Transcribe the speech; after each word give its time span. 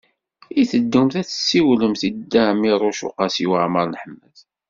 I 0.61 0.63
teddumt 0.71 1.15
ad 1.21 1.27
tessiwlemt 1.27 2.01
ed 2.07 2.15
Dda 2.19 2.43
Ɛmiiruc 2.51 2.99
u 3.07 3.09
Qasi 3.17 3.45
Waɛmer 3.49 3.85
n 3.87 3.99
Ḥmed? 4.01 4.35